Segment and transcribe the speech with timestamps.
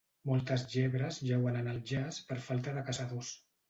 [0.29, 3.37] Moltes llebres jauen en el jaç per falta de caçadors.